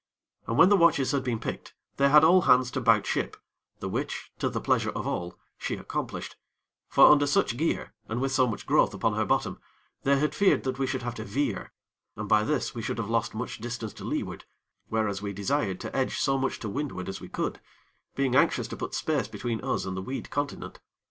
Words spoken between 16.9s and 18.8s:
as we could, being anxious to